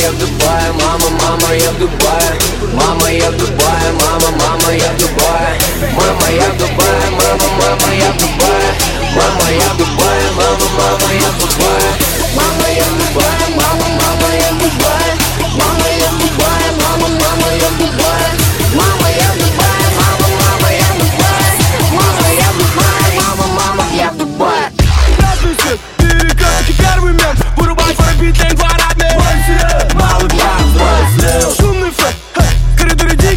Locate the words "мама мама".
0.72-1.54, 4.00-4.72, 7.10-7.94, 10.36-11.12